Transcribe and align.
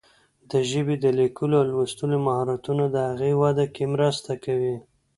د 0.51 0.53
ژبې 0.69 0.95
د 0.99 1.05
لیکلو 1.19 1.55
او 1.61 1.65
لوستلو 1.71 2.17
مهارتونه 2.27 2.83
د 2.89 2.95
هغې 3.09 3.31
وده 3.41 3.65
کې 3.73 3.83
مرسته 3.93 4.31
کوي. 4.45 4.75